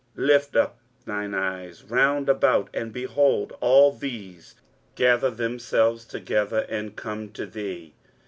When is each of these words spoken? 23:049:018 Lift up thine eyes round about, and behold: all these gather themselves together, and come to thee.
23:049:018 0.17 0.27
Lift 0.29 0.55
up 0.55 0.79
thine 1.05 1.33
eyes 1.35 1.83
round 1.83 2.27
about, 2.27 2.69
and 2.73 2.91
behold: 2.91 3.53
all 3.61 3.91
these 3.91 4.55
gather 4.95 5.29
themselves 5.29 6.05
together, 6.05 6.65
and 6.69 6.95
come 6.95 7.29
to 7.29 7.45
thee. 7.45 7.93